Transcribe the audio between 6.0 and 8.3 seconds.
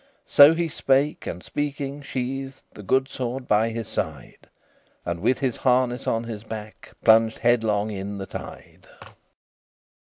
on his back, Plunged headlong in the